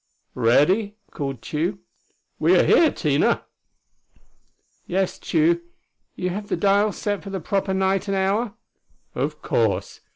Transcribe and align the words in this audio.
"Ready?" 0.33 0.97
called 1.11 1.43
Tugh. 1.43 1.77
"We 2.39 2.57
are 2.57 2.63
here, 2.63 2.91
Tina." 2.91 3.45
"Yes, 4.87 5.19
Tugh. 5.19 5.59
You 6.15 6.31
have 6.31 6.47
the 6.47 6.57
dial 6.57 6.91
set 6.91 7.21
for 7.21 7.29
the 7.29 7.39
proper 7.39 7.75
night 7.75 8.07
and 8.07 8.17
hour?" 8.17 8.55
"Of 9.13 9.43
course. 9.43 10.01